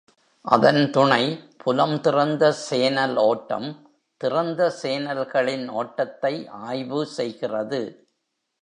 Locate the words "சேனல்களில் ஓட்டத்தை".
4.81-6.33